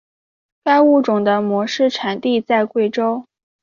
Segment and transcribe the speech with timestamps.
[0.63, 3.23] 该物种的模式产地在贵州。